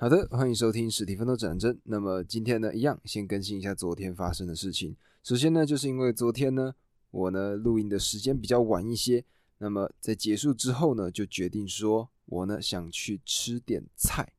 [0.00, 1.76] 好的，欢迎收听史蒂芬的战争。
[1.82, 4.94] 那么今天呢，一样先更新一下昨天发生的事情。
[5.24, 6.72] 首先呢，就是因为昨天呢，
[7.10, 9.24] 我呢录音的时间比较晚一些，
[9.58, 14.32] 那么在结束之后呢，就决定说我呢想去吃点菜。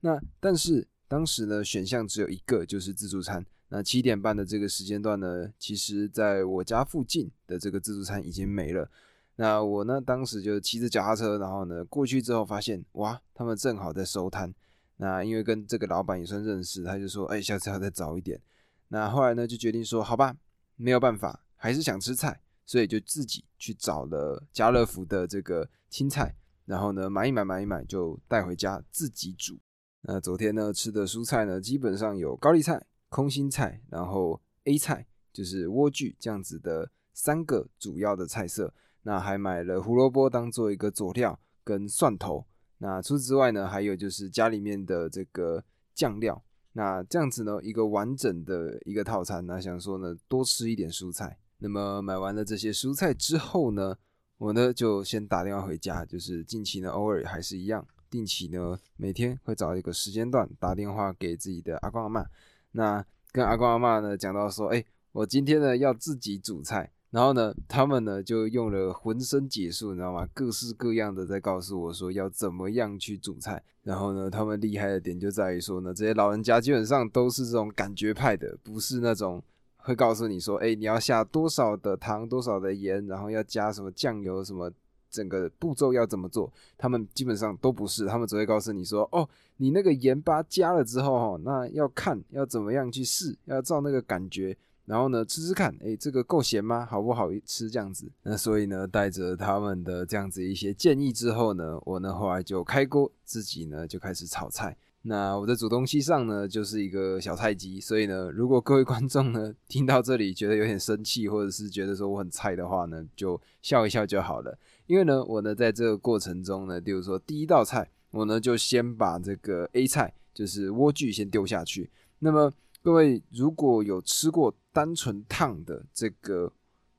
[0.00, 3.42] 那但是当时呢选项只有一个，就是自助餐。
[3.70, 8.90] 那七点半的这个时间段呢，其实在我家附近的这个自助餐已经没了。
[9.36, 14.54] 那我呢当时就骑着脚踏车，然后呢过去之后发现，哇，他们正好在收摊。
[14.96, 18.40] 那因为跟这个老板也算认识，他就说：“哎，下次要再早一点。”
[18.88, 20.36] 那后来呢，就决定说：“好吧，
[20.76, 26.34] 没有办法，还是想吃菜，所以就自己去找了家乐福的这个青菜，
[26.64, 29.58] 然后呢买一买，买一买就带回家自己煮。
[30.02, 38.72] 那昨天呢吃的蔬菜呢，基本上有高丽菜、空心菜，然后 A 菜就是莴苣这样子的三个主要的菜色。
[39.02, 42.46] 那还买了胡萝卜当做一个佐料，跟蒜头。
[42.78, 46.42] 那除此之外呢，还有就是家里面的这个酱料。
[46.72, 49.46] 那这样子呢，一个完整的一个套餐。
[49.46, 51.38] 那想说呢，多吃一点蔬菜。
[51.58, 53.96] 那么买完了这些蔬菜之后呢，
[54.36, 56.04] 我呢就先打电话回家。
[56.04, 62.26] 就是近期呢，偶尔还是一样，定期呢每天会找一个时间段打电话给自己的阿公阿妈。
[62.72, 66.92] 那跟阿公阿妈呢讲到说，哎，我今天呢要自己煮菜。
[67.16, 70.28] 然后呢，他们呢就用了浑身解数，你知道吗？
[70.34, 73.62] 各式各样的在告诉我说要怎么样去煮菜。
[73.84, 79.42] 然后呢，他们厉害的点就在于说呢，这些老人家基本上都是这种感觉派的，不是那种
[79.78, 84.70] 会告诉你说，哎，你要下多少的糖，多少的盐，然后要加什么酱油，什么
[85.08, 86.52] 整个步骤要怎么做。
[86.76, 94.54] 他们基本上都不是，他们只会告诉你说，哦，你那个盐巴加了之后，哈，那要看要怎么样去试，要照那个感觉。
[94.86, 96.86] 然后呢，吃吃看，哎，这个够咸吗？
[96.86, 97.68] 好不好吃？
[97.68, 98.10] 这样子。
[98.22, 104.76] 那所以呢，带着他们的这样子一些建议之后呢，我呢后来就开锅，自己呢就开始炒菜。
[105.02, 107.80] 那我的煮东西上呢，就是一个小菜鸡。
[107.80, 114.56] 所以呢，如果各位观众呢听到这里觉得有点生气，或者是觉得说我很菜的话呢，就笑一笑就好了。
[114.86, 121.90] 因为呢，我呢在这个过程中呢，比如说第一道菜，我呢就先把这个 A 菜，就是莴苣先丢下去。
[122.20, 122.52] 那么
[122.82, 126.52] 各位如果有吃过单纯烫的这个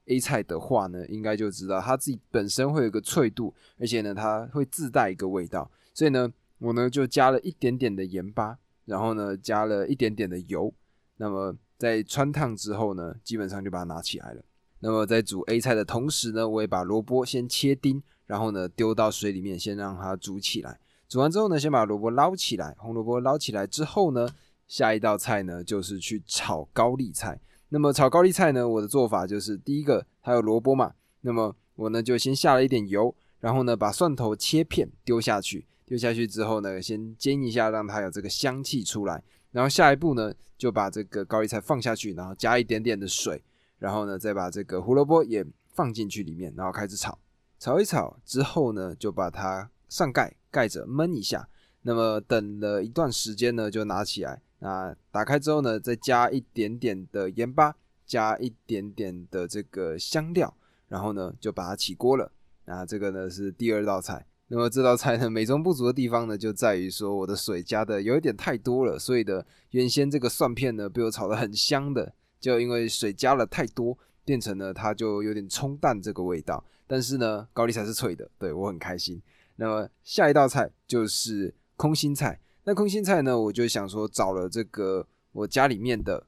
[0.06, 6.28] A 菜的话呢，应该就知道它自己本身会有个脆度，而且呢它会自带一个味道，所以呢
[6.58, 10.74] 我呢就加了一点点的盐巴，然后呢加了一点点的油，
[11.18, 14.42] 那么在穿烫之后呢，基本上就把它拿起来了。
[14.80, 20.80] 那么在煮 A 菜的同时呢，我也把萝卜先切丁，然后呢丢到水里面先让它煮起来。
[21.08, 24.28] 煮完之后呢，先把萝卜捞起来，红萝卜捞起来之后呢。
[24.68, 27.40] 下一道菜呢，就是去炒高丽菜。
[27.70, 39.22] 那么炒高丽菜呢，我的做法就是第一个，它有萝卜嘛，那么我呢就先下了一点油，然后呢把蒜头切片丢下去，丢下去之后呢，先煎一下，让它有这个香气出来。
[39.52, 43.44] 然后下一步呢，就把这个高丽菜放下去，然后加一点点的水，
[43.80, 47.18] 然后呢再把这个胡萝卜也放进去里面，然后开始炒。
[47.60, 51.50] 炒一炒之后呢，就把它上盖盖着焖一下。
[51.82, 54.42] 那么等了一段时间呢，就拿起来。
[54.60, 57.76] 那打开之后呢，再加一点点的盐巴，
[58.06, 60.52] 加一点点的这个香料，
[60.88, 62.32] 然后呢就把它起锅了。
[62.66, 64.26] 那这个呢是第二道菜。
[64.48, 76.64] 那么这道菜呢美中不足的地方呢就在于说我的水加的有一点太多了，所以的原先这个蒜片呢被我炒得很香的，就因为水加了太多，变成了它就有点冲淡这个味道。
[76.88, 79.22] 但是呢高丽菜是脆的，对我很开心。
[79.58, 82.40] 那么下一道菜就是空心菜。
[82.70, 83.40] 那空心菜呢？
[83.40, 86.28] 我就想说，找了这个我家里面的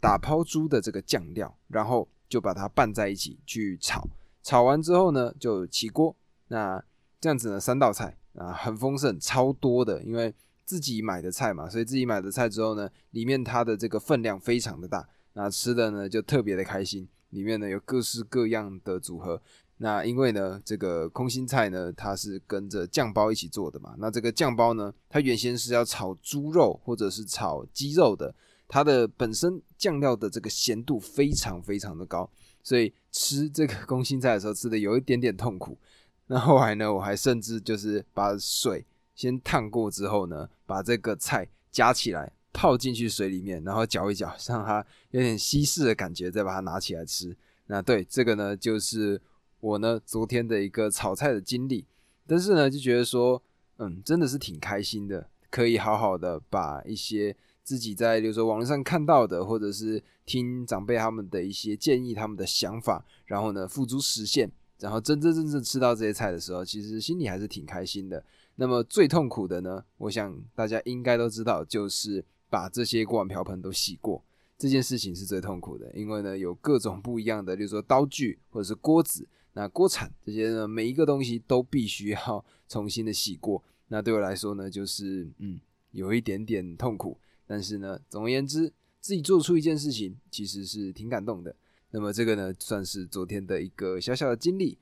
[0.00, 4.08] 打抛猪的这个酱料，然后就把它拌在一起去炒。
[4.44, 6.14] 炒完之后呢，就起锅。
[6.46, 6.80] 那
[7.20, 10.00] 这样子呢，三道菜啊，很丰盛，超多的。
[10.04, 10.32] 因为
[10.64, 17.08] 自己买的菜嘛，所以自己买的菜之后呢，里面它的这个分量非常的大，那吃的呢就特别的开心。
[17.30, 19.42] 里面呢有各式各样的组合。
[19.80, 23.94] 那因为呢，这个空心菜呢，它是跟着酱包一起做的嘛。
[23.98, 28.34] 那这个酱包呢，它原先是要炒猪肉或者是炒鸡肉的，
[28.66, 32.28] 它的本身酱料的这个咸度非常非常的高，
[32.64, 35.78] 所以吃这个空心菜的时候吃的有一点点痛苦。
[36.26, 38.84] 那后来呢，我还甚至就是把水
[39.14, 47.36] 先烫过之后呢，把这个菜夹起来泡进去水里面，然后搅一搅，让它有点稀释的感觉，再把它拿起来吃。
[47.68, 49.22] 那对这个呢，就是。
[49.60, 51.84] 我呢，昨天的一个炒菜的经历，
[52.26, 53.42] 但是呢，就觉得说，
[53.78, 68.24] 嗯，真的是挺开心的，可以好好的把一些自己在，比如说网络上看到的，或者是听长辈他们的一些建议、他们的想法，然后呢，付诸实现，然后真真正正吃到这些菜的时候，其实心里还是挺开心的。
[68.56, 74.22] 那么最痛苦的呢，我想大家应该都知道，就是把这些锅碗瓢盆都洗过。
[74.56, 83.62] 这件事情是最痛苦的，因为呢有各种不一样的，比如说刀具或者是锅子、那锅铲这些呢，每一个东西都必须要重新的洗过。
[83.88, 85.58] 那对我来说呢，就是嗯
[85.92, 91.54] 有一点点痛苦，但是呢，总而言之，自己做出一件事情其实是挺感动的。
[91.90, 94.78] 那么这个呢，算是昨天的一个小小的经历。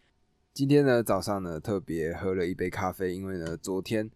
[0.52, 4.10] 今天呢，早上呢特别喝了一杯咖啡，因为呢昨天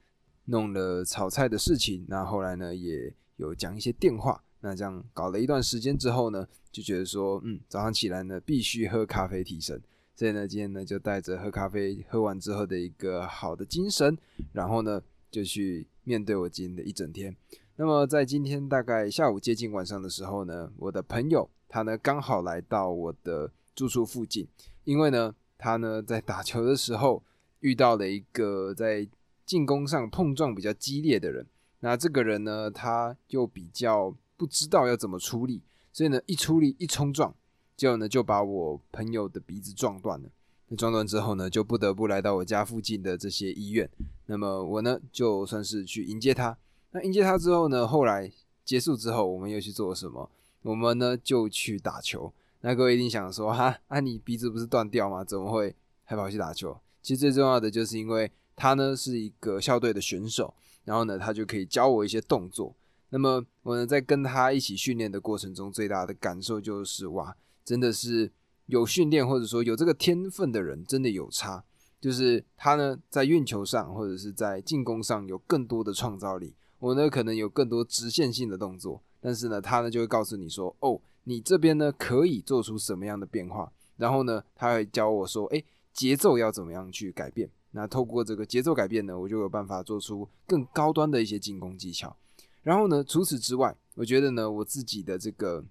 [0.46, 9.80] 弄了炒菜的事情，那后来呢也有讲一些电话，那这样搞了一段时间之后呢，就觉得说，嗯，早上起来呢必须喝咖啡提神，
[10.20, 14.18] 所以呢今天呢就带着喝咖啡喝完之后的一个好的精神，
[14.52, 15.00] 然后呢
[15.30, 17.34] 就去面对我今天的一整天。
[17.76, 24.46] 那么在今天大概下午接近晚上的时候呢，我的朋友他呢刚好来到我的住处附近，
[24.84, 25.34] 因为呢。
[25.62, 27.22] 他呢，在打球的时候
[27.58, 29.06] 遇到了一个在
[29.44, 31.46] 进攻上碰撞比较激烈的人。
[31.80, 35.60] 那这个人呢，他又比较不知道要怎么处理，
[35.92, 37.34] 所以呢，一处理一冲撞，
[37.80, 40.28] 结果呢，就把我朋友的鼻子撞断了。
[40.68, 43.88] 那撞断之后呢，就不得不来到我家附近的这些医院。
[44.26, 46.54] 那么我呢，就算是去迎接他。
[46.90, 48.30] 那迎接他之后呢，后来
[48.66, 50.30] 结束之后，我们又去做什么？
[50.60, 52.30] 我们呢，就去打球。
[52.60, 55.24] 那各位一定想说哈，啊你鼻子不是断掉吗？
[55.24, 55.74] 怎么会
[56.04, 56.78] 还跑去打球？
[57.00, 60.52] 其实最重要的就是因为他呢是一个校队的选手，
[60.84, 62.74] 然后呢他就可以教我一些动作。
[63.08, 67.34] 那么我呢在跟他一起训练的过程中，最大的感受就是哇，
[67.70, 68.32] 真的是
[68.66, 71.62] 有训练或者说有这个天分的人真的有差。
[72.00, 81.00] 就是他呢在运球上或者是在进攻上有更多的创造力，我呢可能有更多直线性的动作，但是呢他呢就会告诉你说哦。
[81.24, 83.70] 你这边呢可以做出什么样的变化？
[83.98, 85.62] 然后呢，他会教我说，哎，
[85.92, 87.48] 节奏要怎么样去改变？
[87.72, 92.16] 那透过这个节奏改变呢，我就有办法做出更高端的一些进攻技巧。
[92.62, 95.62] 然后呢，除此之外，我觉得呢，我自己的这个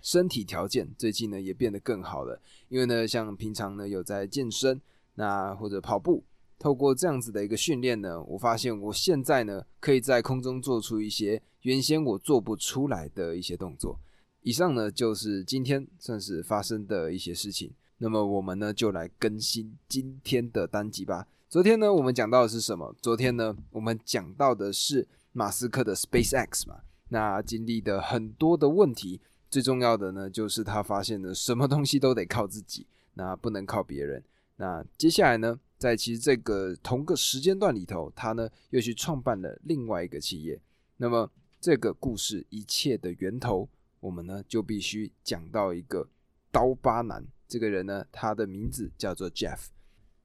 [0.00, 2.40] 身体条件最近呢也变得更好了。
[2.68, 4.80] 因为呢，像平常呢有在健身，
[5.14, 6.24] 那或者跑步，
[6.58, 13.98] 透过这样子的一个训练呢，我发现我现在呢可以在空中做出一些原先我做不出来的一些动作。
[14.42, 21.26] 以上呢就是今天算是发生的一些事情，那么我们呢就来更新今天的单集吧。
[21.48, 22.94] 昨天呢我们讲到的是什么？
[23.02, 34.22] 昨天呢我们讲到的是马斯克的 SpaceX 嘛，那经历的很多的问题，最重要的呢就是他发现了什么东西都得靠自己，那不能靠别人。
[34.56, 40.60] 那接下来呢，在其实这个同个时间段里头，他呢又去创办了另外一个企业。
[40.96, 41.30] 那么
[41.60, 43.68] 这个故事一切的源头。
[44.00, 46.08] 我们呢就必须讲到一个
[46.52, 49.66] 刀疤男这个人呢，他的名字叫做 Jeff。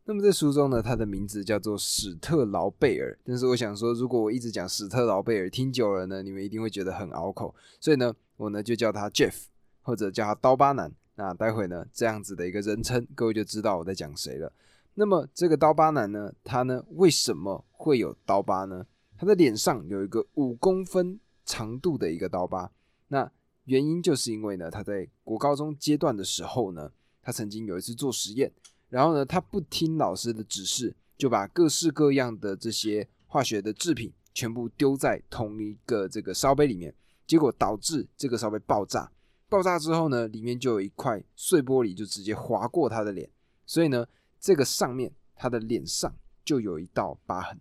[0.05, 3.17] 那么在书中呢，他的名字叫做史特劳贝尔。
[3.23, 7.55] 但是我想说，如果我一直讲史特劳贝尔，听久了呢，你们一定会觉得很拗口。
[7.79, 9.45] 所以呢，我呢就叫他 Jeff，
[9.81, 10.91] 或者叫他刀疤男。
[11.15, 14.51] 那待会呢，这样子的一个人称，各位就知道我在讲谁了。
[14.95, 18.85] 那么这个刀疤男呢，他呢为什么会有刀疤呢？
[19.17, 22.71] 他的脸上有一个五公分长度的一个刀疤。
[23.07, 23.31] 那
[23.65, 26.91] 原因就是因为呢，他在国高中阶段的时候呢，
[27.21, 28.51] 他曾经有一次做实验，
[28.89, 36.93] 然后呢，他不听老师的指示，就把各式各样的这些化学的制品全部丢在同一个这个烧杯里面，
[37.25, 39.11] 结果导致这个烧杯爆炸。
[39.49, 43.29] 爆炸之后呢，里面就有一块碎玻璃就直接划过他的脸，
[43.65, 44.07] 所以呢，
[44.39, 46.11] 这个上面他的脸上
[46.43, 47.59] 就有一道疤痕。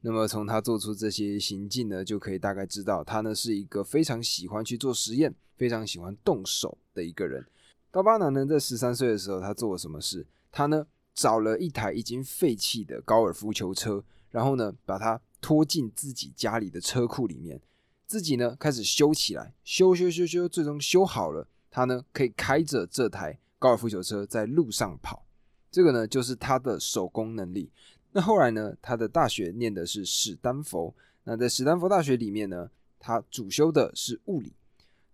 [0.00, 7.44] 那么从他做出这些行径呢，就可以大概知道他呢是一个非常喜欢去做实验、非常喜欢动手的一个人。
[7.90, 10.26] 刀疤男呢在十三岁的时候，他做了什么事？
[10.50, 17.60] 他呢找了一台已经废弃的高尔夫球车，然后呢把它拖进自己家里的车库里面，
[18.08, 21.46] 自己呢开始修起来，修修修修，最终修好了。
[21.70, 25.24] 他呢可以开着这台高尔夫球车在路上跑，
[25.70, 27.70] 这个呢就是他的手工能力。
[28.12, 28.74] 那后来呢？
[28.80, 30.94] 他的大学念的是史丹佛。
[31.24, 34.54] 那在史丹佛大学里面呢，他主修的是物理。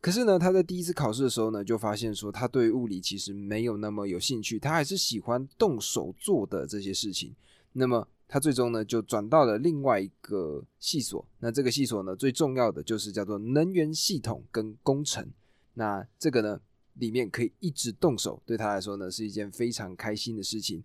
[0.01, 7.35] 可是呢，他在第一次考试的时候呢，就发现说他对物理其实没有那么有兴趣，他还是喜欢动手做的这些事情。
[7.73, 11.25] 那么他最终呢，就转到了另外一个系所。
[11.39, 15.31] 那这个系所呢，最重要的就是叫做能源系统跟工程。
[15.75, 16.61] 那这个呢，
[16.95, 20.83] 里面可以一直动手，对他来说呢，是一件非常开心的事情。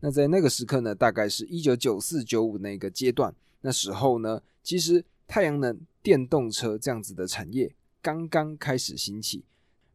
[0.00, 9.44] 那在那个时刻呢，大概是一九九四九五那个阶段，那时候呢，其实太阳能电动车这样子的产业刚刚开始兴起，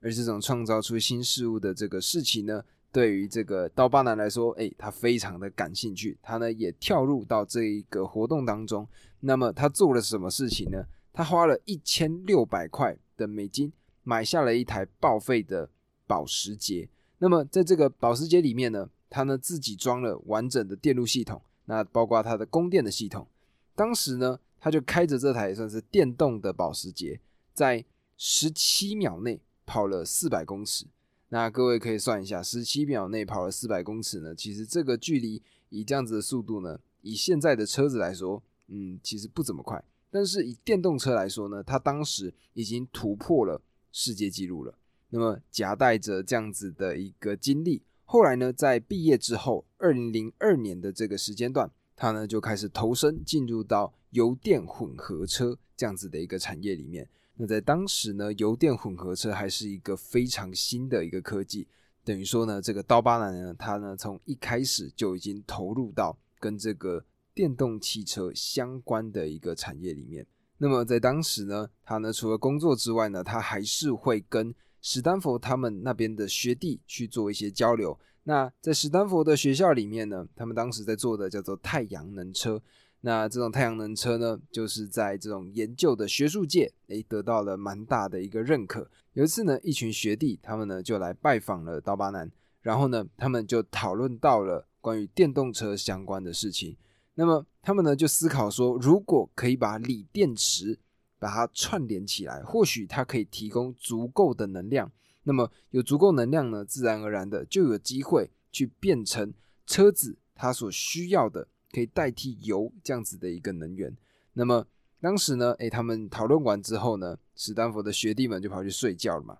[0.02, 2.64] 而这种创造出新事物的这个事情呢，
[2.96, 8.88] 对于这个刀疤男来说，哎，他非常的感兴趣，他呢也跳入到这一个活动当中。
[9.20, 10.82] 那么他做了什么事情呢？
[11.12, 13.70] 他花了一千六百块的美金
[14.04, 15.70] 买下了一台报废的
[16.08, 16.88] 保时捷。
[17.18, 23.28] 那么在这个保时捷里面呢，他呢自己装了完整的电路系统，那包括它的供电的系统。
[23.76, 27.20] 当时呢，他就开着这台算是电动的保时捷，
[27.54, 27.84] 在
[28.16, 30.86] 十七秒内跑了四百公尺。
[31.30, 34.36] 那各位可以算一下，十七秒内跑了四百公尺呢？
[34.36, 39.84] 其实这个距离以这样子的速度呢，以现在的车子来说，嗯，其实不怎么快。
[40.12, 44.78] 但是以电动车来说呢，它当时已经突破了世界纪录了。
[45.10, 57.10] 那么夹带着这样子的一个经历，后来呢，在毕业之后，二零零二年的这个时间段，他呢就开始投身进入到油电混合车这样子的一个产业里面。
[57.38, 61.68] 那在当时呢，油电混合车还是一个非常新的一个科技，
[62.04, 70.26] 等于说呢，这个刀疤男呢，他呢从一开始就已经投入到跟这个电动汽车相关的一个产业里面。
[70.58, 78.00] 那么在当时呢，他呢除了工作之外呢，他还是会跟史丹佛他们那边的学弟去做一些交流。
[78.24, 82.62] 那在史丹佛的学校里面呢，他们当时在做的叫做太阳能车。
[83.06, 88.90] 那这种太阳能车呢，就是在这种研究的学术界，诶，得到了蛮大的一个认可。
[89.14, 92.32] 有一次呢，一群学弟他们呢就来拜访了刀疤男，
[92.64, 96.76] 然后呢，他们就讨论到了关于电动车相关的事情。
[97.14, 100.80] 那么他们呢就思考说，如果可以把锂电池
[101.20, 104.92] 把它串联起来，或许它可以提供足够的能量。
[105.26, 109.32] 那么有足够能量呢，自然而然的就有机会去变成
[109.68, 111.48] 车子它所需要的。
[111.76, 113.94] 可以代替油这样子的一个能源。
[114.32, 114.66] 那么
[115.02, 119.38] 当时呢，诶，他们讨论完之后呢，史丹佛的学弟们就跑去睡觉了嘛。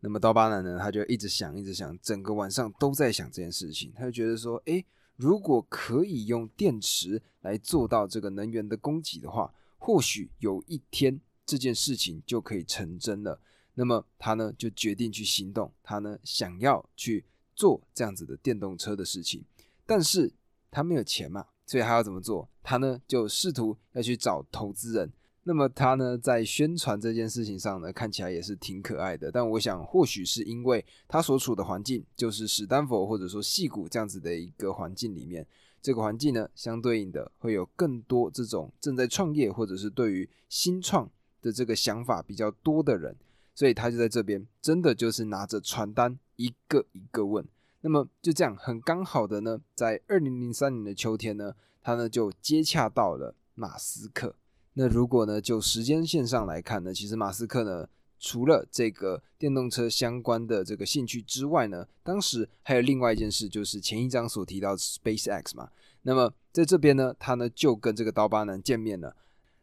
[0.00, 3.92] 那么刀疤男呢，他就一直想，一直想，整个晚上都在想这件事情。
[3.94, 13.40] 他就觉得说，诶，如果可以用电池来做到这个能源的供给的话，或许有一天这件事情就可以成真了。
[13.74, 15.72] 那么他呢，就决定去行动。
[15.84, 17.24] 他呢，想要去
[17.54, 19.44] 做这样子的电动车的事情，
[19.86, 20.32] 但是
[20.70, 21.46] 他没有钱嘛。
[21.66, 22.48] 所以他要怎么做？
[22.62, 25.12] 他呢就试图要去找投资人。
[25.48, 29.30] 那么他呢在宣传这件事情上呢，看起来也是挺可爱的。
[29.30, 35.46] 但我想，或许是因为他所处的环境就是史丹佛或者说戏谷这样子的一个环境里面，
[35.80, 41.08] 这个环境呢相对应的会有更多这种正在创业或者是对于新创
[41.40, 43.16] 的这个想法比较多的人，
[43.54, 47.46] 所以他就在这边真的就是拿着传单一个一个问。
[47.86, 54.34] 那么就这样很刚好的呢，在二零零三年的秋天呢，他呢就接洽到了马斯克。
[54.72, 57.88] 那如果呢就时间线上来看呢，其实马斯克呢
[58.18, 65.70] 除了这个电动车相关的这个兴趣之外呢，当时还有另外一件事，就是前一章所提到 SpaceX 嘛。
[66.02, 69.14] 那么在这边呢，他呢就跟这个刀疤男见面了。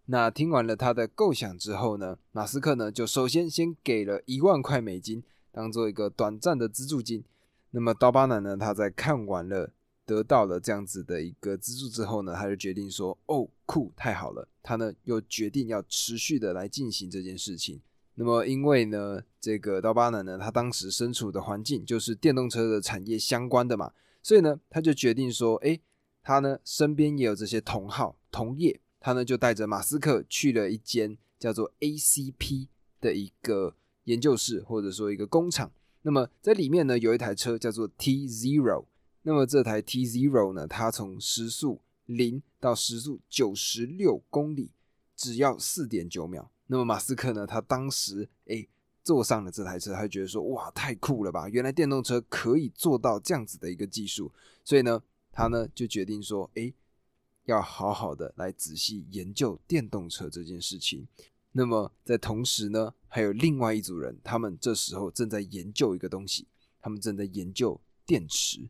[0.06, 7.26] 那听完了他的构想之后呢，马斯克呢就首先先给了一万块美金，当做一个短暂的资助金。
[7.76, 8.56] 那么刀疤男呢？
[8.56, 9.74] 他在看完了，
[10.06, 17.82] 得到了这样子的一个资助之后呢，他就决定说：“哦，酷，太好了！”他呢又决定要持续的来进行这件事情。
[18.14, 25.82] 那么因为呢，这个刀疤男呢，他当时身处的环境就是电动车的产业相关的嘛，所以呢，他就决定说：“诶，
[26.22, 32.68] 他呢身边也有这些同好同业，他呢就带着马斯克去了一间叫做 ACP
[33.02, 35.72] 的一个研究室，或者说一个工厂。”
[36.04, 38.86] 那么在里面呢，有一台车叫做 T Zero。
[39.24, 44.70] 那么这台 T Zero 呢，它从时速零到时速九十六公里，
[45.16, 46.52] 只要四点九秒。
[46.68, 48.68] 那么马斯克呢，他当时诶
[49.04, 51.48] 坐上了这台车，他觉得说哇，太酷了吧！
[51.50, 54.32] 原来电动车可以做到这样子的一个技术，
[54.64, 56.74] 所以呢，他呢就决定说，诶，
[57.46, 61.08] 要好好的来仔细研究电动车这件事情。
[61.54, 66.48] 那么在同时呢，还有另外一组人，他们这时候正在研究一个东西，
[66.82, 68.70] 他们正在研究电池。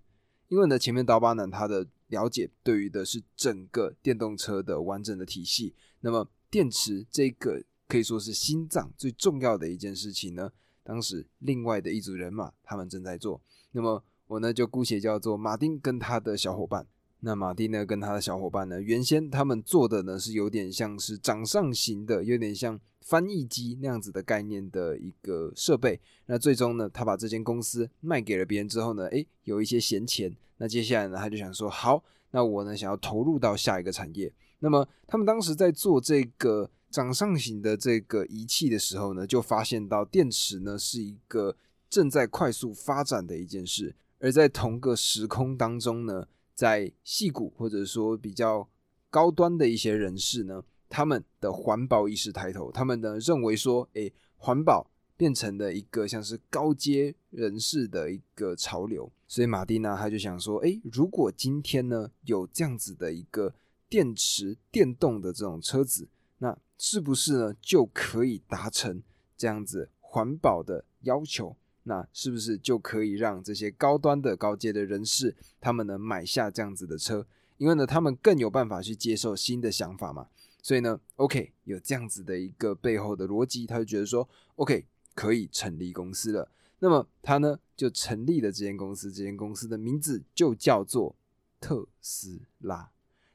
[0.50, 10.52] 因为呢，前面刀疤男他的了解对于的是整个电动车的完整的体系，那么电池这个可以说是心脏最重要的一件事情呢。
[10.84, 16.86] 当时另外的一组人马他们正在做，那么我呢就姑且叫做马丁跟他的小伙伴。
[17.25, 26.01] 那马丁呢，跟他的小伙伴呢，原先他们做的呢是有点像是掌上型的，有点像翻译机那样子的概念的一个设备。
[26.25, 30.36] 那最终呢，他把这间公司卖给了别人之后呢，诶，有一些闲钱。
[30.58, 34.30] 那接下来呢，他就想说，好，那我呢想要投入到下一个产业。
[34.60, 41.56] 那么他们当时在做这个掌上型的这个仪器的时候呢，就发现到电池呢是一个
[41.89, 43.96] 正在快速发展的一件事。
[44.20, 48.68] 而在同个时空当中呢，在戏骨或者说比较
[49.10, 63.54] 高端的一些人士呢，他们的环保意识抬头，他们呢认为说，哎，环保变成了一个像是高阶人士的一个潮流，所以马蒂娜他就想说，哎，如果今天呢有这样子的一个
[63.90, 66.08] 电池电动的这种车子，
[66.40, 69.02] 那是不是呢就可以达成
[69.38, 71.56] 这样子环保的要求？
[71.84, 77.25] 那是不是就可以让这些高端的高阶的人士，他们能买下这样子的车？
[77.58, 80.28] 因为呢，他们更有办法去接受新的想法嘛。
[80.62, 86.50] 所以呢，OK，有这样子的一个背后的逻辑，他就觉得说，OK，可以成立公司了。
[86.80, 89.12] 那么他呢，就成立了这间公司。
[89.12, 91.16] 这间公司的名字就叫做
[91.60, 92.90] 特斯拉。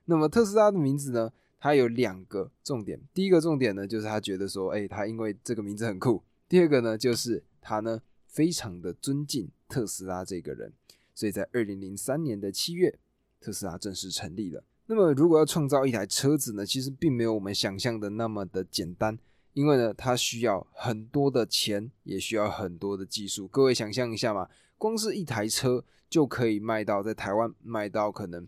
[0.07, 2.99] 那么特斯拉的名字呢，它有两个重点。
[3.13, 6.23] 第一个重点呢，就是他觉得说，哎，他因为这个名字很酷。
[6.49, 8.01] 第二个呢，就是他呢。
[8.29, 10.73] 非常的尊敬特斯拉这个人，
[11.15, 12.99] 所以在二零零三年的七月，
[13.41, 14.63] 特斯拉正式成立了。
[14.87, 19.19] 那么，如果要创造一台车子呢，其实并没有我们想象的那么的简单，
[19.53, 23.49] 因为呢，它需要很多的钱，也需要很多的技术。
[23.49, 28.47] 各位想象一下嘛，光是一台车就可以卖到在台湾卖到可能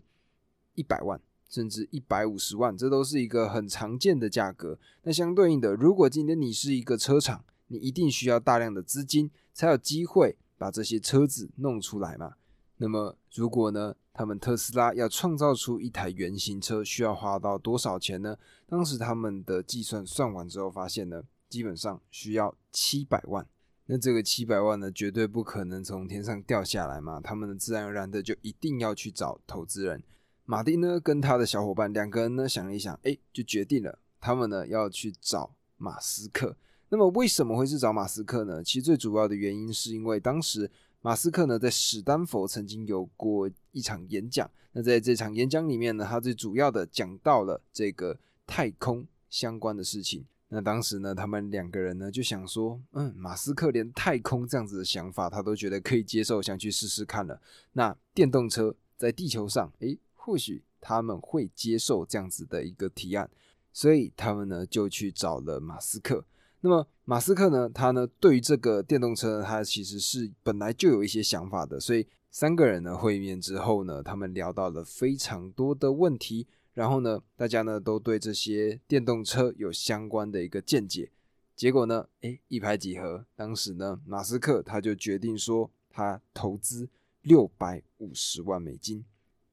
[0.73, 4.79] 一百万，甚至一百五十万，这都是一个很常见的价格。
[5.03, 12.35] 那相对应的，如果今天你是一个车厂，你一定需要大量的资金，才有机会把这些车子弄出来嘛。
[12.77, 18.35] 那么，如果呢，他们特斯拉要创造出一台原型车，需要花到多少钱呢？
[18.67, 23.45] 当时他们的计算算完之后，发现呢，基本上需要七百万。
[23.85, 27.19] 那这个七百万呢，绝对不可能从天上掉下来嘛。
[27.21, 30.01] 他们的自然而然的就一定要去找投资人。
[30.45, 36.55] 马丁呢，跟他的小伙伴两个人呢，想了一想，哎，就决定了，他们呢要去找马斯克。
[36.93, 38.61] 那么为什么会是找马斯克呢？
[38.61, 40.69] 其实最主要的原因是因为当时
[41.01, 44.51] 马斯克呢在史丹佛曾经有过一场演讲。
[44.73, 50.25] 那在这场演讲里面呢，他最主要的讲到了这个太空相关的事情。
[50.49, 57.41] 那当时呢，他们两个人呢就想说，嗯，马斯克连太空这样子的想法他都觉得可以接受，想去试试看了。
[57.71, 63.29] 那电动车在地球上，诶，或许他们会接受这样子的一个提案，
[63.71, 66.25] 所以他们呢就去找了马斯克。
[66.61, 67.67] 那么马斯克呢？
[67.67, 71.79] 他呢对于这个电动车，他其实是本来就有一些想法的。
[71.79, 76.47] 所以三个人呢会面之后呢，他们聊到了非常多的问题。
[76.73, 81.11] 然后呢，大家呢都对这些电动车有相关的一个见解。
[81.55, 83.25] 结果呢，哎，一拍即合。
[83.35, 86.87] 当时呢，马斯克他就决定说，他投资
[87.23, 89.03] 六百五十万美金，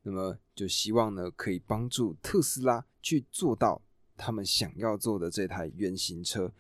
[0.02, 3.82] 那么就希望呢可以帮助特斯拉去做到
[4.16, 6.52] 他们想要做的这台原型车。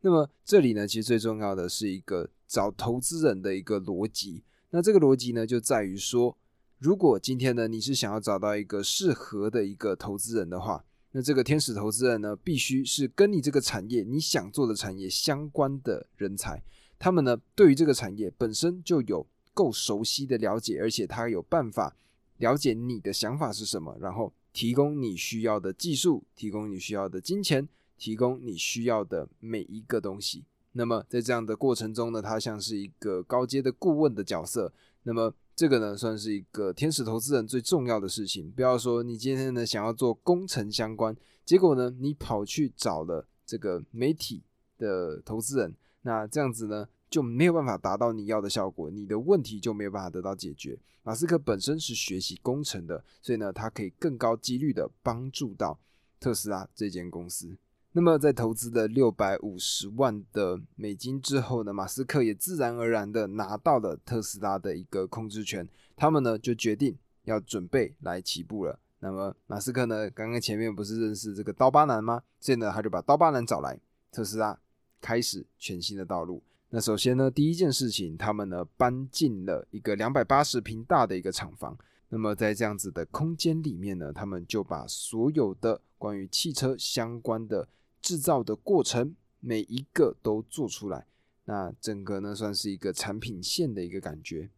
[0.00, 4.42] 那么这里呢，其实最重要的是一个找投资人的一个逻辑。
[4.70, 6.36] 那这个逻辑呢，就在于说，
[6.78, 16.62] 如果今天呢，你是想要找到一个适合的一个投资人的话，那这个天使投资人呢，必须是跟你这个产业你想做的产业相关的人才。
[16.98, 21.96] 他们呢，对于这个产业本身就有够熟悉的了解，而且他有办法
[22.38, 27.66] 了解你的想法是什么，然后提供你需要的技术，提供你需要的金钱。
[27.98, 30.44] 提供你需要的每一个东西。
[30.72, 34.72] 那么在这样的过程中呢，他像是一个高阶的顾问的角色。
[35.04, 38.50] 那么这个呢，算是一个天使投资人最重要的事情。
[38.50, 44.42] 不要说你今天呢想要做工程相关，结果呢你跑去找了这个媒体
[44.76, 50.78] 的投资人，那这样子呢就没有办法达到你要的效果，你的问题就没有办法得到解决。
[51.02, 55.78] 马斯克本身是学习工程的，所以呢他可以更高几率的帮助到
[56.20, 57.56] 特斯拉这间公司。
[57.96, 65.66] 那么，在投资了六百五十万的美金之后呢，马斯克也自然而然的拿到了特斯拉的一个控制权。
[65.96, 68.78] 他们呢就决定要准备来起步了。
[68.98, 72.22] 那么，马斯克呢刚刚前面不是认识这个刀疤男吗？
[72.38, 73.80] 所以呢，他就把刀疤男找来，
[74.12, 74.60] 特斯拉
[75.00, 76.42] 开始全新的道路。
[76.68, 81.74] 那首先呢，第一件事情，他们呢搬进了一个两百八十平大的一个厂房。
[82.10, 87.66] 那么在这样子的空间里面呢，他们就把所有的关于汽车相关的
[88.06, 91.08] 制造的过程每一个都做出来，
[91.46, 94.48] 那整个呢算是一个产品线的一个感觉。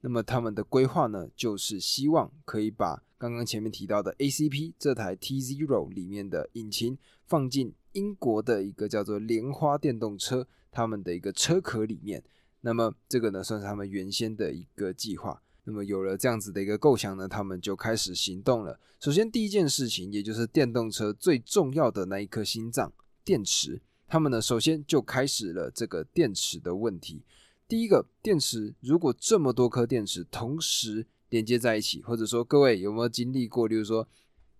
[0.00, 12.24] 那么他们的规划呢，就是希望可以把刚刚前面提到的 ACP 这台 T Zero 里面的引擎放进英国的一个叫做莲花电动车他们的一个车壳里面。
[12.62, 15.40] 那么这个呢算是他们原先的一个计划。
[15.68, 18.78] 那么有了这样子的一个构想呢，他们就开始行动了。
[19.00, 22.92] 首先第一件事情，也就是电动车最重要的那一颗心脏——
[23.24, 23.82] 电池。
[24.06, 27.24] 他们呢，首先就开始了这个电池的问题。
[27.66, 34.06] 第一个，电池如果这么多颗电池同时连接在一起，或者说各位有没有经历过，例如说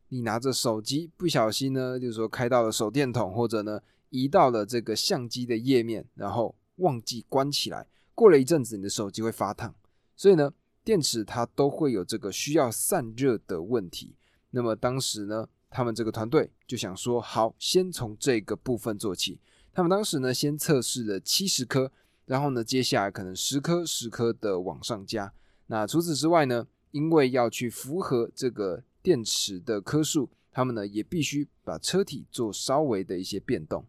[0.08, 9.72] 你拿着手机不小心呢，就是说开到了手电筒，或者呢移到了这个相机的页面，然后忘记关起来，过了一阵子你的手机会发烫，
[10.16, 10.52] 所以呢
[10.86, 14.14] 电池它都会有这个需要散热的问题。
[14.52, 19.40] 那么当时呢，他们这个团队就想说，好，先从这个部分做起。
[19.74, 21.90] 他们当时呢，先测试了七十颗，
[22.26, 25.32] 然后呢，接下来可能十颗、十颗的往上加。
[25.66, 33.84] 那除此之外呢，因为要去符合这个电池的颗数，他们呢也必须把车体做稍微的一些变动。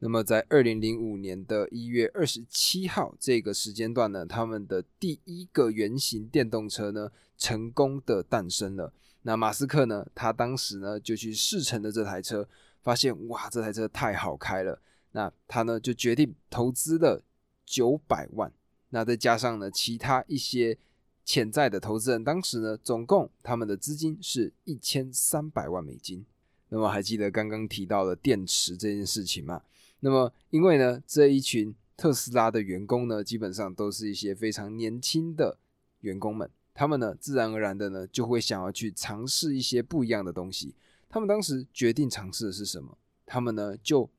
[0.00, 8.92] 那么在二零零五年的一月二十七号这个时间段呢，他们的第一个原型电动车呢，成功的诞生了。
[9.22, 10.06] 那马斯克呢？
[10.14, 12.46] 他当时呢就去试乘了这台车，
[12.82, 14.78] 发现哇，这台车太好开了。
[15.12, 17.22] 那他呢就决定投资了
[17.64, 18.52] 九百万。
[18.90, 20.76] 那再加上呢其他一些
[21.24, 26.26] 潜在的投资人，当时呢总共他们的资金是一千三百万美金。
[26.68, 29.62] 那么还记得刚刚提到的电池这件事情吗？
[30.04, 35.56] 那么因为呢这一群特斯拉的员工呢，基本上都是一些非常年轻的
[36.00, 36.50] 员工们。
[36.74, 40.74] 他们呢，自然而然的呢，就会想要去尝试一些不一样的东西。
[41.08, 42.98] 他们当时决定尝试的是什么？
[43.24, 44.10] 他们呢，就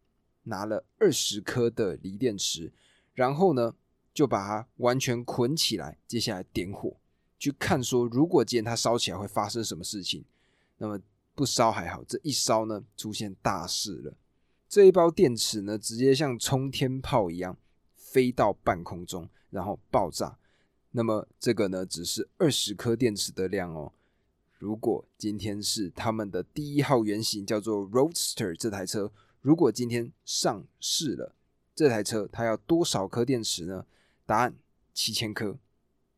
[0.43, 2.71] 拿了二十颗的锂电池，
[3.13, 3.75] 然后呢，
[4.11, 6.97] 就把它完全捆起来，接下来点火，
[7.37, 10.25] 去看说，如果今天它烧起来会发生什么事情。
[10.77, 10.99] 那么
[11.35, 14.13] 不烧还好，这一烧呢，出现大事了。
[14.75, 17.57] 这一包电池呢，直接像冲天炮一样
[17.95, 20.37] 飞到半空中，然后爆炸。
[20.91, 23.93] 那么这个呢，只是二十颗电池的量哦。
[24.57, 31.33] 如果今天是他们的第一号原型，叫做 Roadster 这台车，如果今天上市了，
[31.73, 33.85] 这台车它要多少颗电池呢？
[34.25, 34.55] 答案
[34.93, 35.57] 七千颗。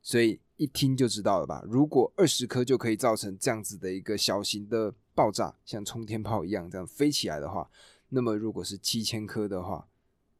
[0.01, 1.63] 所以一听就知道了吧？
[1.67, 7.69] 如果二十颗就可以造成这样子的一个小型的爆炸，像冲天炮一样这样飞起来的话，
[8.09, 9.87] 那么如果是七千颗的话，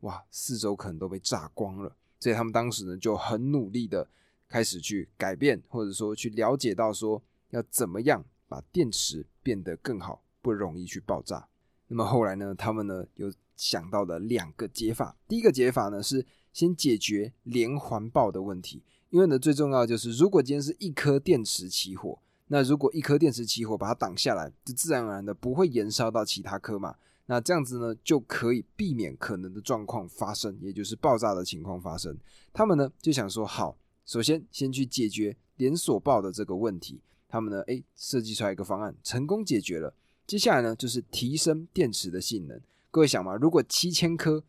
[0.01, 1.95] 哇，四周可能都被炸光了。
[2.19, 4.08] 所以他们当时呢就很努力的。
[4.49, 11.49] 开始去改变，或者说去了解到说要怎么样把电池变得更好，不容易去爆炸。
[11.89, 15.17] 那么后来呢，他们呢有想到了两个解法。
[15.27, 26.95] 第一个解法呢是先解决连环爆的问题，因为呢最重要的就是，如果今天是一颗电池起火，那如果一颗电池起火把它挡下来，就自然而然的不会延烧到其他颗嘛。
[27.27, 32.17] 那这样子呢就可以避免可能的状况发生，也就是爆炸的情况发生。
[32.51, 33.77] 他们呢就想说好。
[34.05, 39.93] 首先，先去解决连锁爆的这个问题，他们呢，诶设计出来一个方案，成功解决了。
[40.25, 42.57] 接下来呢，就是提升电池的性能。
[42.89, 44.41] 各位想嘛，如果七千颗，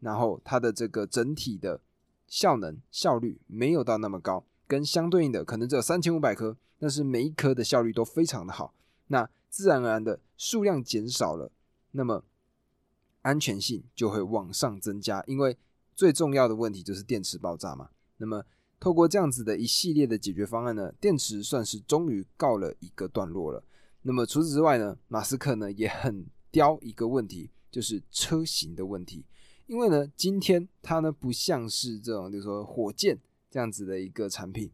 [0.00, 1.80] 然后它的这个整体的
[2.26, 8.74] 效能效率没有到那么高，跟相对应的可能只有三千五百颗，但是每一颗的效率都非常的好，
[9.06, 11.52] 那自然而然的数量减少了，
[11.96, 12.22] 那么
[13.22, 15.56] 安全性就会往上增加，因为
[15.94, 17.88] 最重要的问题就是电池爆炸嘛。
[18.18, 18.44] 那么
[18.78, 23.64] 透过这样子的一系列的解决方案呢，电池算是终于告了一个段落了。
[24.02, 29.24] 那么除此之外呢，马斯克呢也很刁一个问题，就是车型的问题。
[29.66, 33.18] 因为呢，今天它呢不像是这种，就是说火箭
[33.50, 34.70] 这样子的一个产品，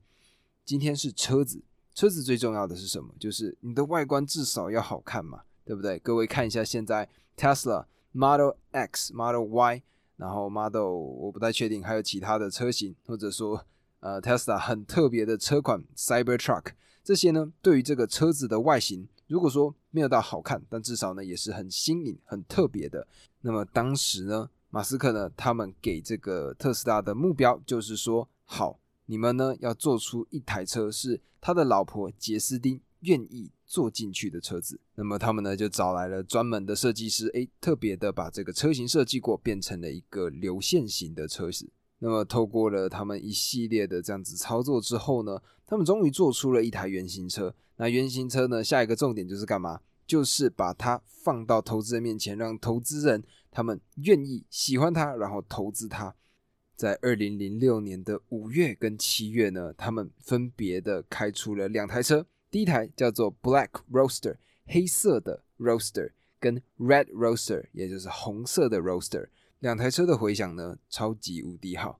[0.65, 1.63] 今天是车子。
[1.95, 3.15] 车子最重要的是什么？
[3.21, 5.99] 就是你的外观至少要好看嘛，对不对？
[5.99, 9.83] 各位看一下现在 Tesla Model X、Model Y，
[10.17, 13.65] 然后 Model 我不太确定，还有其他的车型，或者说。
[14.05, 16.73] 呃，Tesla 很特别的车款 Cybertruck，
[17.05, 23.07] 这些呢，对于这个车子的外形，如果说没有到好看，但至少呢也是很新颖、很特别的。
[23.43, 34.79] 那么当时呢，马斯克呢，他们给这个特斯拉的目标就是说，好，你们呢要做出一台车是他的老婆杰斯丁愿意坐进去的车子。
[34.97, 41.71] 那么他们呢就找来了专门的设计师，诶，特别的把这个车型设计过，变成了一个流线型的车子。
[42.01, 47.55] 那么，透过了他们一系列的这样子操作之后呢，他们终于做出了一台原型车。
[47.77, 49.81] 那原型车呢，下一个重点就是干嘛？
[50.07, 56.15] 就是把它放到投资人面前，让投资人他们愿意喜欢它，然后投资它。
[56.77, 64.37] 在二零零六年的五月跟七月呢，他们分别的开出了两台车，第一台叫做 Black Roaster，
[64.67, 69.29] 黑色的 Roaster，跟 Red Roaster，也就是红色的 Roaster。
[69.61, 71.99] 两台车的回响呢，超级无敌好，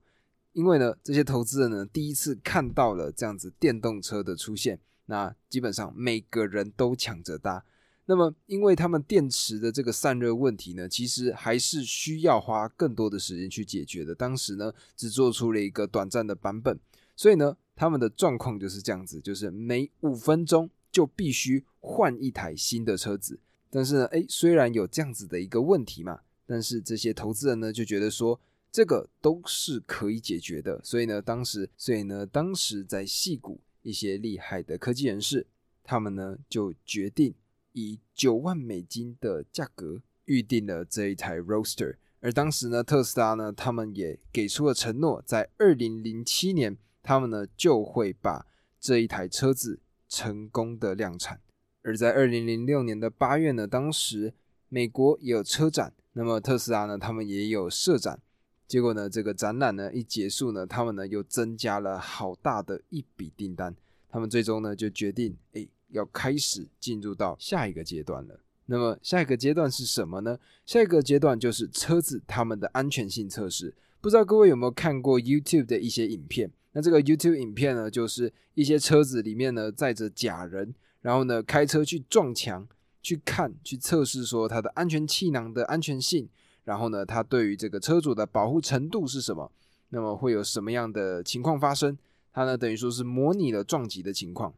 [0.51, 7.65] 因为呢，这些投资人呢，第一次看到了这样子电动车的出现，那基本上每个人都抢着搭。
[8.05, 14.13] 那么，因为他们电池的这个散热问题呢，其实还是需要花更多的时间去解决的。
[14.13, 16.79] 当时呢，只做出了一个短暂的版本，
[17.15, 23.39] 所以呢，他们的状况就是这样子，就是每五分钟就必须换一台新的车子。
[23.69, 28.39] 但是呢，诶，虽然有这样子的一个问题嘛，但是这些投资人呢就觉得说，
[28.71, 30.79] 这个都是可以解决的。
[30.83, 35.47] 所以呢，当时，所以呢，当时在戏谷一些厉害的科技人士，
[35.83, 37.33] 他们呢就决定。
[37.75, 48.47] 以九万美金的价格预定了这一台 Roaster 而当时呢，特斯拉呢，他们也给出了承诺，在二零零七年，他们呢就会把
[48.79, 51.39] 这一台车子成功的量产。
[51.83, 54.33] 而在二零零六年的八月呢，当时
[54.69, 58.19] 美国也有车展，那么特斯拉呢，他们也有设展。
[58.67, 63.75] 结果呢，这个展览呢一结束呢，他们呢又增加了好大的一笔订单，
[64.09, 65.67] 他们最终呢就决定，哎。
[65.93, 68.39] 要开始进入到下一个阶段了。
[68.65, 70.39] 那么下一个阶段是什么呢？
[70.65, 73.75] 下一个阶段就是车子他们的安全性测试。
[74.01, 76.49] 不知道各位有没有看过 YouTube 的一些影片？
[76.73, 82.67] 那这个 YouTube 影片呢，就是一些车子里面呢载着假人，然后呢开车去撞墙，
[83.01, 86.27] 去看去测试说它的安全气囊的安全性，
[86.63, 89.51] 然后呢它对于这个车主的保护程度是什么？
[89.89, 91.97] 那么会有什么样的情况发生？
[92.33, 94.53] 它呢等于说是模拟了撞击的情况。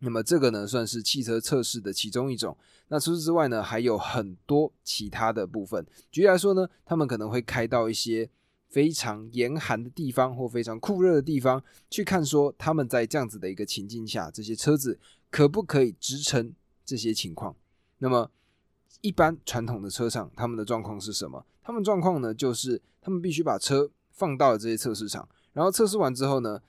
[0.00, 2.56] 那么这个呢，算是汽车测试的其中一种。
[2.88, 5.86] 那除此之外呢，还有很多其他的部分。
[6.10, 8.28] 举例来说呢，他们可能会开到一些
[8.74, 14.98] 非常严寒的地方或非常酷热的地方，去看说他们在这样子的一个情境下，这些车子
[15.30, 16.52] 可不可以支撑
[16.84, 17.54] 这些情况。
[17.98, 18.28] 那么
[19.00, 21.46] 一般传统的车厂，他们的状况是什么？
[21.62, 26.60] 他们状况呢，就是他们必须把车放到了这些测试场，然后测试完之后呢。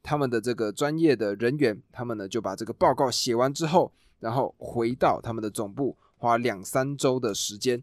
[0.00, 7.82] 他们的这个专业的人员，他们呢就把这个报告写完之后，然后回到他们的总部，花两三周的时间，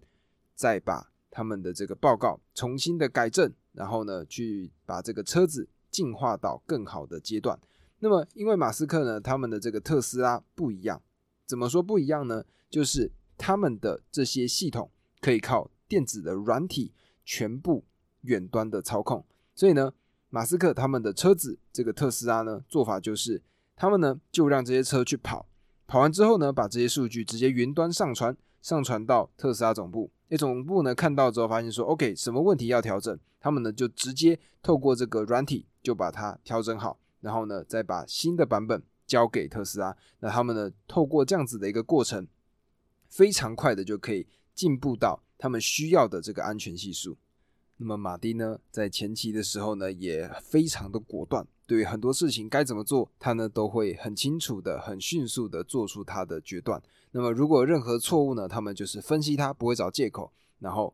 [0.55, 7.59] 再把他们的这个报告重新的改正，然后呢去把这个车子进化到更好的阶段。
[7.99, 11.01] 那么，因为马斯克呢，他们的这个特斯拉不一样，
[11.45, 12.43] 怎么说不一样呢？
[12.69, 14.89] 就是他们的这些系统
[15.21, 17.83] 可以靠电子的软体全部
[18.21, 19.93] 远端的操控，所以呢。
[20.31, 23.41] 马斯克他们的车子，这个特斯拉呢，做法就是，
[23.73, 25.47] 他们呢就让这些车去跑，
[25.87, 28.35] 跑完之后呢，把这些数据直接云端上传，
[28.65, 30.09] 上传到特斯拉总部。
[30.27, 39.95] 那总部呢看到之后，发现说，OK，什么问题要调整，他们呢就直接透过这个软体就把它调整好，然后呢再把新的版本交给特斯拉。
[40.19, 42.27] 那他们呢透过这样子的一个过程，
[43.07, 44.25] 非常快的就可以
[44.55, 47.15] 进步到他们需要的这个安全系数。
[47.77, 56.81] 那么马丁呢，在前期的时候呢，也非常的果断，对于很多事情该怎么做，他呢都会很清楚的、很迅速的做出他的决断。
[57.11, 60.93] 那么如果任何错误呢，他们就是分析他，不会找借口，然后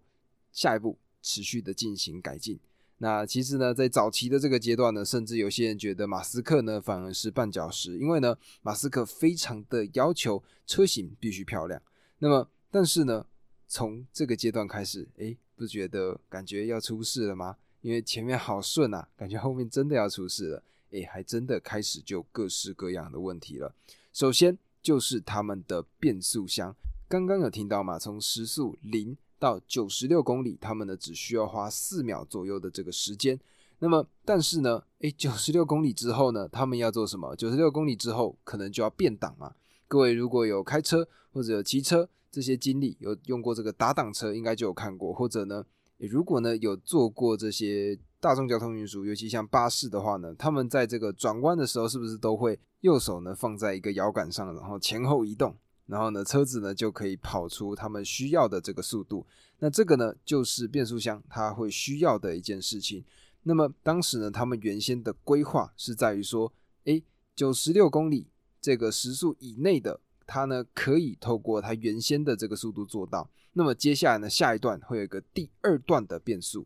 [0.51, 2.59] 下一步持续的进行改进。
[2.97, 11.81] 那其实呢，在早期的这个阶段呢，甚至有些人觉得马斯克呢反而是绊脚石，因为呢，马斯克非常的要求车型必须漂亮。
[12.19, 13.25] 那么，但是呢，
[13.67, 15.37] 从这个阶段开始，诶。
[15.53, 17.55] 不觉得感觉要出事了吗？
[17.81, 20.63] 因为前面好顺啊，感觉后面真的要出事了。
[20.91, 23.73] 诶，还真的开始就各式各样的问题了。
[24.11, 26.75] 首先就是他们的变速箱，
[27.07, 27.97] 刚刚有听到嘛？
[27.97, 33.39] 从时速零到九十六公里，他们呢只需要花四秒左右的这个时间。
[33.79, 37.35] 那么，但是呢，诶，九十六公里之后呢，他们要做什么？
[37.35, 39.55] 九十六公里之后可能就要变档嘛。
[39.87, 45.65] 各位如果有开车或者有骑车，这些经历有用过这个打档车，应该就有看过，或者呢，
[46.07, 59.25] 如果呢有坐过这些大众交通运输，尤其像巴士的话呢，他们在这个转弯的时候，是不是都会右手呢放在一个摇杆上，然后前后移动，然后呢车子呢就可以跑出他们需要的这个速度？
[59.59, 63.03] 那这个呢就是变速箱它会需要的一件事情。
[63.43, 66.51] 那么当时呢，他们原先的规划是在于说，
[66.85, 67.03] 诶，
[67.35, 68.27] 九十六公里
[68.59, 69.99] 这个时速以内的。
[70.25, 73.29] 它呢可以透过它原先的这个速度做到。
[73.53, 76.65] 那么接下来呢，下一段会有一个第二段的变速。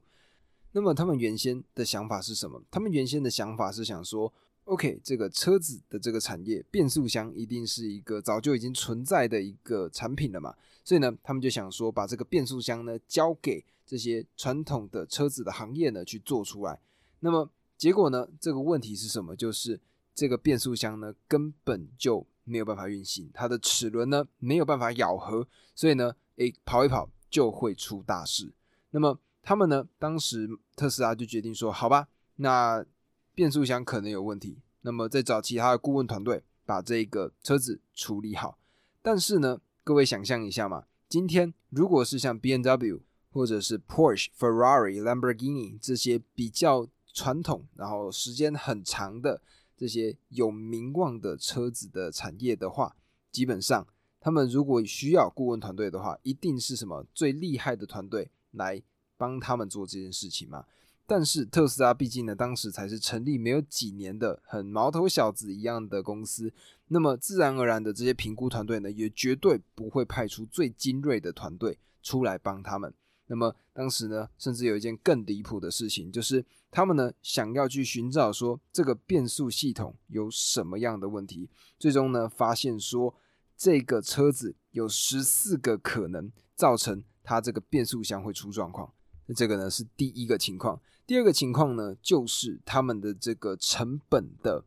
[0.71, 2.61] 那么他们原先的想法是什么？
[2.69, 4.31] 他们原先的想法是想说
[4.65, 10.53] ，OK，这个车子的这个产业，变速箱一定是一个早就已经存在的一个产品了嘛。
[10.83, 16.79] 所以呢，他们就想说，把这个变速箱呢交给这些传统的车子的行业呢去做出来。
[17.21, 19.35] 那么结果呢，这个问题是什么？
[19.35, 19.79] 就是
[20.13, 22.27] 这个变速箱呢根本就。
[22.45, 28.53] 没有办法运行，它的齿轮呢没有办法咬合，所以呢，诶，跑一跑就会出大事。
[28.91, 32.85] 那么他们呢，当时特斯拉就决定说，好吧，那
[33.33, 38.57] 变速箱可能有问题，那么再找其他的顾问团队把这个车子处理好。
[39.01, 49.41] 但是呢，各位想象一下嘛，今天如果是像 B N W 或者是 Porsche、Ferrari、Lamborghini 这些比较传统，然后时间很长的
[49.77, 52.95] 这些有名望的车子的产业的话，
[53.31, 53.85] 基本上
[54.19, 58.81] 他们如果需要顾问团队的话，一定是什么最厉害的团队来
[59.17, 60.65] 帮他们做这件事情嘛。
[61.07, 66.51] 但是特斯拉毕竟呢，当时才是成立没有几年的很毛头小子一样的公司，
[66.87, 72.91] 那么自然而然的这些评估团队呢，也绝对不会派出最精锐的团队出来帮他们。
[73.27, 83.15] 那么当时呢，甚至有一件更离谱的事情，就是他们呢想要去寻找说这个变速系统有什么样的问题，最终呢发现说
[83.57, 88.93] 这个车子有十四个可能造成它这个变速箱会出状况。
[89.25, 90.79] 那这个呢是第一个情况。
[91.07, 94.63] 第二个情况呢，就是他们的这个成本的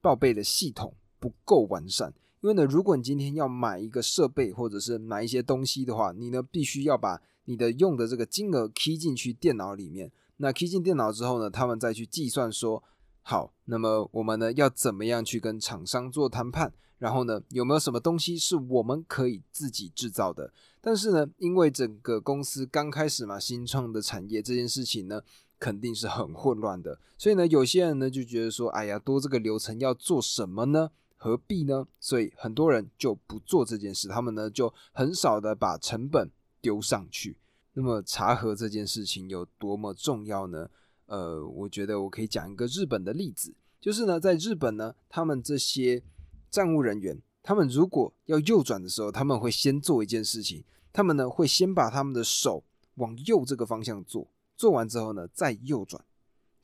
[0.00, 2.12] 报备的系统不够完善。
[2.40, 10.10] 因为呢，如果你今天要买一个设备或者是买一些东西的话，你呢必须要把你的用的这个金额 key 进去电脑里面。
[10.38, 12.82] 那 key 进电脑之后呢，他们再去计算说，
[13.22, 16.72] 好，那么我们呢要怎么样去跟厂商做谈判？
[16.98, 20.52] 然后呢，有没有什么东西是我们可以自己制造的？
[20.80, 25.22] 但是呢，因为整个公司刚开始嘛，新创的产业这件事情呢。
[25.60, 30.90] 肯定是很混乱的，所以呢，有些人呢就觉得说，哎呀，多这个流程要做什么呢？
[31.22, 31.86] 何必呢？
[32.00, 36.30] 所以很多人就不做这件事，他们呢就很少的把成本
[36.62, 37.36] 丢上去。
[37.74, 40.70] 那么查核这件事情有多么重要呢？
[41.04, 46.02] 呃，我觉得我可以讲一个日本的例子，就是呢，在日本呢，他们这些
[46.50, 54.26] 站务人员，他们如果要右转的时候，他们会先做一件事情，他们呢会先把他们的手往右这个方向做。
[54.56, 56.02] 做完之后呢，再右转，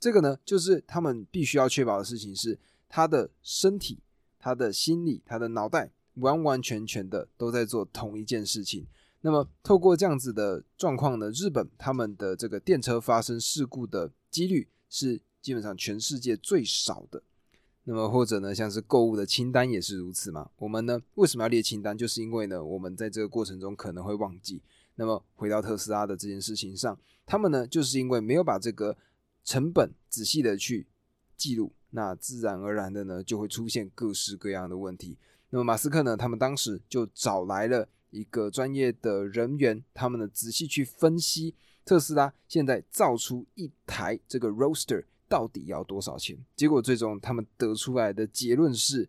[0.01, 3.99] 这个呢，就是他们必须要确保的事情是，他的身体、
[4.47, 8.87] 他的心理、他的脑袋完完全全的都在做同一件事情。
[9.23, 17.21] 那么，透过这样子的状况呢，日本他们的这个电车发生事故的几率是基本上全世界最少的。
[17.83, 20.49] 那么，或者呢，像是购物的清单也是如此嘛？
[20.59, 21.99] 我们呢，为什么要列清单？
[21.99, 24.63] 就是因为呢，我们在这个过程中可能会忘记。
[24.95, 28.97] 那么回到特斯拉的这件事情上，他们呢就是因为没有把这个
[29.45, 30.87] 成本仔细的去
[31.37, 35.17] 记录，那自然而然的呢就会出现各式各样的问题。
[35.49, 41.55] 那么马斯克呢，他们当时就找来了一个专业的人员，他们呢仔细去分析
[41.87, 46.37] 特斯拉现在造出一台这个 Roaster 到底要多少钱。
[46.55, 49.09] 结果最终他们得出来的结论是，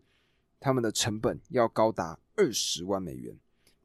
[0.58, 3.36] 他们的成本要高达二十万美元。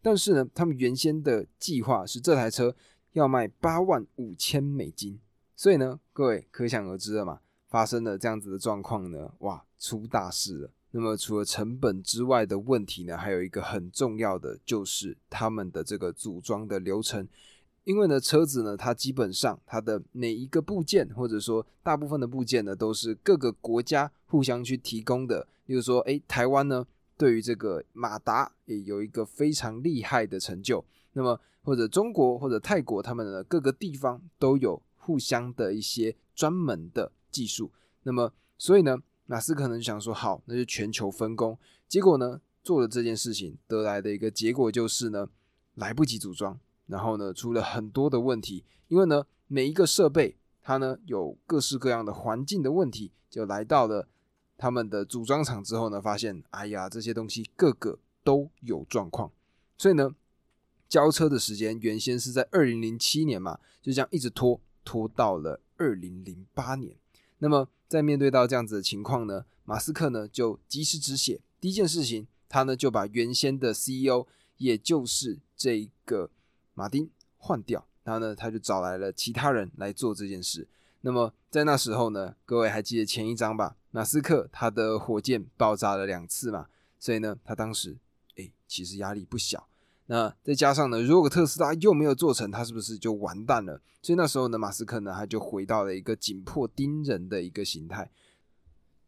[0.01, 2.73] 但是呢，他们原先的计划是这台车
[3.11, 5.19] 要卖八万五千美金，
[5.57, 7.41] 所以呢，各位可想而知了嘛，
[7.73, 10.69] 发生了这样子的状况呢，哇，出大事了。
[10.91, 17.27] 那么除了成本之外的问题呢，还有一个很重要的就是他们的这个组装的流程，
[17.83, 26.85] 因为呢，车子呢，它基本上它的每一个部件或者说大部分的部件呢，都是各个国家互相去提供的，比如说，诶，台湾呢。
[27.15, 30.83] 对于这个马达也有一个非常厉害的成就，
[31.13, 37.71] 那么或者中国或者泰国，他们的各个地方都有互相的一些专门的技术，
[38.03, 41.57] 那么所以呢，马斯克呢就想说好，那就全球分工，
[41.89, 45.27] 结果呢做了这件事情，得来的一个结果就是呢
[45.73, 54.07] 来不及组装，然后呢出了很多的问题，因为呢每一个设备它呢有各式各样的环境的问题，就来到了。
[54.55, 59.29] 他们的组装厂之后呢，发现哎呀，这些东西个个都有状况，
[59.77, 60.15] 所以呢，
[60.87, 66.95] 交车的时间原先是在二零零七年嘛，就这样一直拖拖到了二零零八年。
[67.43, 71.41] 那么在面对到这样子的情况呢，马斯克呢就及时止血。
[71.59, 74.25] 第一件事情，他呢就把原先的 CEO，
[74.55, 76.29] 也就是这个
[76.73, 80.65] 马丁换掉，然后呢他就找来了其他人来做这件事。
[81.01, 83.75] 那么在那时候呢，各位还记得前一章吧？
[83.91, 87.97] 马斯克他的火箭爆炸了两次嘛，所以呢，他当时
[88.37, 89.67] 哎，其实压力不小。
[90.07, 93.81] 那再加上呢，如果特斯拉又没有做成，他是不是就完蛋了？
[94.01, 98.11] 所以那时候呢，马斯克呢，他就回到了一个紧迫盯人的一个形态。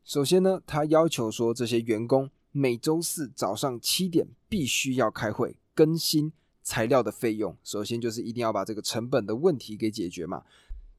[0.06, 6.32] 首先呢，他要求说，这些员工每周四早上七点必须要开会，更新
[6.64, 7.58] 材料的费用。
[7.64, 10.44] 首先就是一定要把这个成本的问题给解决嘛。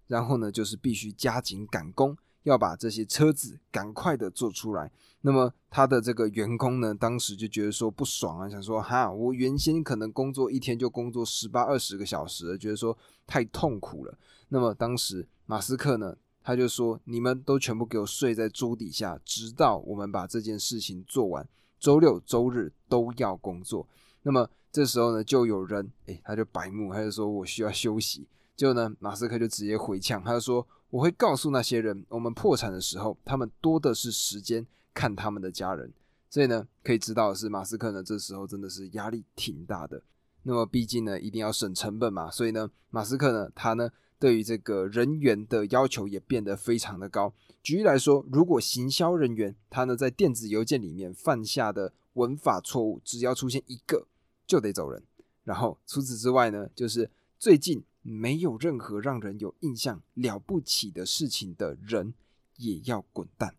[0.07, 2.17] 然后呢，就是必须加紧赶工，
[2.49, 4.91] 要把这些车子赶快的做出来。
[5.23, 14.17] 那么他的这个员工呢，当时就觉得说不爽啊，想说哈，我原先可能工作一天就工作十八二十个小时，觉得说太痛苦了。
[14.51, 21.49] 那么当时马斯克呢，他就说，你们都全部给我睡在桌底下，直到我们把这件事情做完。
[21.81, 23.89] 周六周日都要工作。
[24.23, 28.29] 那么这时候呢，就有人哎，他就白目，他就说我需要休息。
[28.55, 35.93] 就呢，马斯克就直接回呛，他就说我会告诉那些人，我们破产的时候，他们多的是时间看他们的家人。
[36.31, 40.03] 所以呢，可以知道的是，马斯克呢这时候真的是压力挺大的。
[40.45, 47.33] 那么毕竟呢，一定要省成本嘛，所以呢，马斯克呢，他呢对于这个人员的要求也变得非常的高。
[47.63, 54.07] 举例来说，如果行销人员他呢在电子邮件里面犯下的文法错误，只要出现一个
[54.47, 55.03] 就得走人。
[55.45, 57.83] 然后除此之外呢，就是最近。
[58.07, 62.15] 没有任何让人有印象了不起的事情的人
[62.57, 63.55] 也要滚蛋。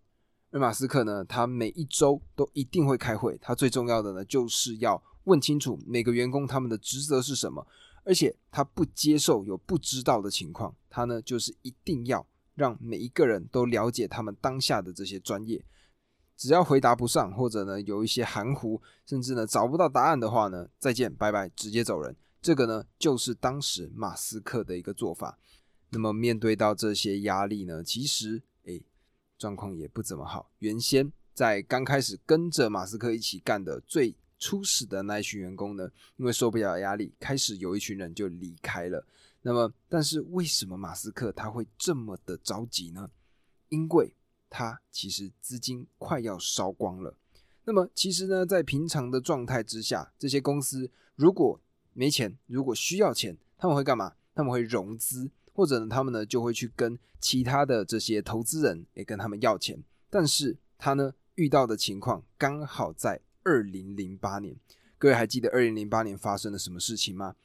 [0.52, 7.68] 而马斯克呢，他每一周都一定会开会，他最重要的呢，就是要问清楚每个员工他们的职责是什么，
[8.06, 12.26] 而且他不接受有不知道的情况，他呢就是一定要
[12.56, 15.62] 让每一个人都了解他们当下的这些专业，
[16.38, 22.16] 只要回答不上或者呢有一些含糊，甚至呢找不到答案的话呢，再见，拜拜，直接走人。
[22.42, 25.38] 这个呢，就是当时马斯克的一个做法。
[25.90, 28.84] 那么面对到这些压力呢，其实诶，
[29.38, 30.52] 状况也不怎么好。
[30.60, 39.06] 原先在刚开始跟着马斯克一起干的最初始的那一群员工呢，因为受不了压力，开始有一群人就离开了。
[39.42, 43.10] 那么，但是为什么马斯克他会这么的着急呢？
[43.70, 44.14] 因为
[44.50, 47.16] 他其实资金快要烧光了。
[47.64, 51.60] 那么，其实呢，在平常的状态之下，这些公司如果
[52.00, 54.14] 没钱，如果需要钱，他们会干嘛？
[54.36, 59.84] 他们会融资，或者呢，他们呢就会去跟其他的这些投资人也跟他们要钱。
[60.08, 64.56] 但是他呢遇到的情况刚好在二零零八年。
[65.00, 67.36] 各位还记得二零零八年发生了什么事情吗？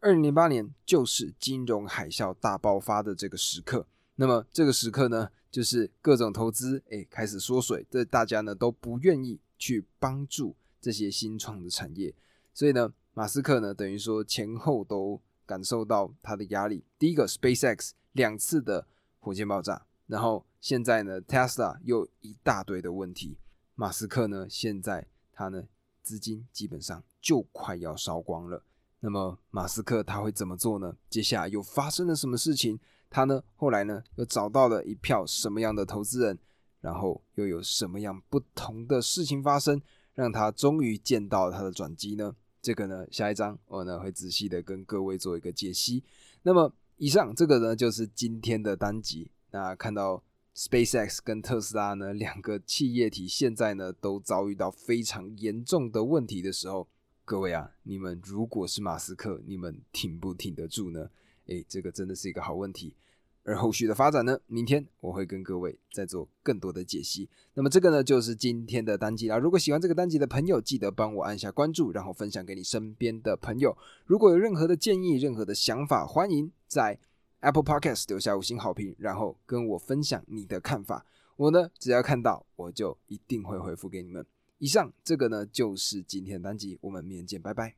[0.00, 3.86] 二零零八年就是金融海啸大爆发的这个时刻。
[4.16, 12.12] 那么这个时刻呢，就是各种投资诶开始缩水，这大家呢都不愿意去帮助这些新创的产业，
[12.52, 12.92] 所以呢。
[13.12, 16.84] 马斯克呢，等于说前后都感受到他的压力。
[16.98, 18.86] 第一个，SpaceX 两次的
[19.18, 23.36] 火箭爆炸，然后现在呢，Tesla 又一大堆的问题。
[23.74, 25.64] 马斯克呢，现在他呢
[26.02, 28.62] 资金基本上就快要烧光了。
[29.00, 30.96] 那么马斯克他会怎么做呢？
[31.08, 32.78] 接下来又发生了什么事情？
[33.08, 36.38] 他呢后来呢又找到了一票什么样的投资人？
[36.80, 39.82] 然后又有什么样不同的事情发生，
[40.14, 42.36] 让他终于见到他的转机呢？
[42.62, 46.02] 这个呢，下一章我呢会仔细的跟各位做一个解析。
[46.42, 49.30] 那么以上这个呢就是今天的单集。
[49.50, 50.22] 那看到
[50.54, 56.86] SpaceX 跟特斯拉呢两个企业体现在呢都遭遇到非常严重的问题的时候，
[57.24, 61.10] 各位啊，你们如果是马斯克，你们挺不挺得住呢？
[61.46, 62.94] 诶，这个真的是一个好问题。
[63.42, 64.38] 而后续的发展呢？
[64.46, 67.28] 明天我会跟各位再做更多的解析。
[67.54, 69.38] 那么这个呢，就是今天的单集啦。
[69.38, 73.76] 如果喜欢这个单集的朋友，记得帮我按下关注，然后分享给你身边的朋友。
[74.04, 76.98] 如果有任何的建议、任何的想法，欢迎在
[77.40, 81.06] Apple Podcast 留下五星好评，然后跟我分享你的看法。
[81.36, 84.24] 我呢，只要看到，我就一定会回复给你们。
[84.58, 86.78] 以上这个呢，就是今天的单集。
[86.82, 87.68] 我们明天见，拜拜。